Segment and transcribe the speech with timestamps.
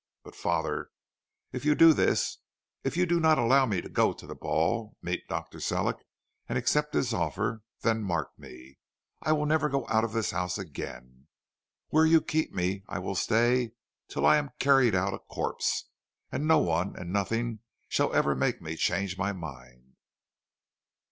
[0.23, 0.89] But, father,
[1.51, 2.39] if you do this,
[2.83, 5.59] if you do not allow me to go to the ball, meet Dr.
[5.59, 5.97] Sellick,
[6.49, 8.79] and accept his offer, then mark me,
[9.21, 11.27] I will never go out of this house again.
[11.89, 13.73] Where you keep me I will stay
[14.07, 15.91] till I am carried out a corpse,
[16.31, 19.93] and no one and nothing shall ever make me change my mind.'